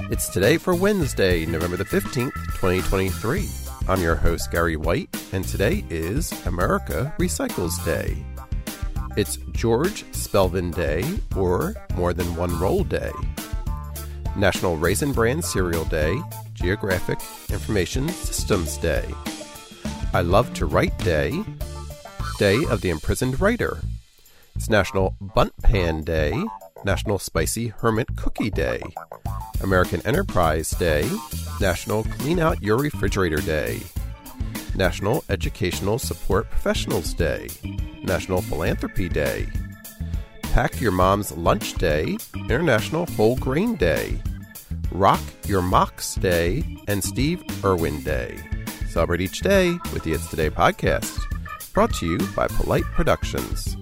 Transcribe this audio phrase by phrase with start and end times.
[0.00, 3.48] It's today for Wednesday, November the 15th, 2023.
[3.88, 8.16] I'm your host, Gary White, and today is America Recycles Day.
[9.16, 11.04] It's George Spelvin Day,
[11.36, 13.12] or More Than One Role Day.
[14.36, 16.20] National Raisin Bran Cereal Day,
[16.54, 17.20] Geographic
[17.50, 19.08] Information Systems Day.
[20.12, 21.44] I Love to Write Day,
[22.38, 23.78] Day of the Imprisoned Writer.
[24.56, 26.44] It's National Bundt Pan Day,
[26.84, 28.82] National Spicy Hermit Cookie Day,
[29.62, 31.10] American Enterprise Day,
[31.60, 33.80] National Clean Out Your Refrigerator Day,
[34.76, 37.48] National Educational Support Professionals Day,
[38.02, 39.46] National Philanthropy Day,
[40.42, 44.20] Pack Your Mom's Lunch Day, International Whole Grain Day,
[44.92, 48.36] Roc Your Mocs Day, and Steve Irwin Day.
[48.88, 51.18] Celebrate each day with the It's Today podcast,
[51.72, 53.76] brought to you by Polite Productions.